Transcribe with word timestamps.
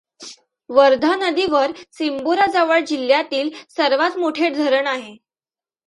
वर्धा 0.69 1.15
नदीवर 1.15 1.71
सिंबोराजवळ 1.91 2.79
जिल्ह्यातील 2.79 3.49
सर्वात 3.69 4.17
मोठे 4.17 4.49
धरण 4.49 4.87
आहे. 4.87 5.15